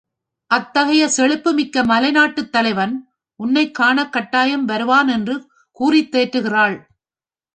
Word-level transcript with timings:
அத்தகைய 0.51 1.09
செழிப்புமிக்க 1.17 1.83
மலைநாட்டுத் 1.83 2.49
தலைவன் 2.49 2.95
உன்னைக் 3.35 3.73
காணக் 3.73 4.13
கட்டாயம் 4.13 4.65
வருவான் 4.65 5.07
என்று 5.07 5.35
கூறித்தேற்றுகிறாள். 5.79 6.77